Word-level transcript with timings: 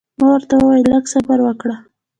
ما 0.19 0.27
ورته 0.33 0.53
وویل 0.57 0.85
لږ 0.93 1.03
صبر 1.13 1.39
وکړه. 1.43 1.75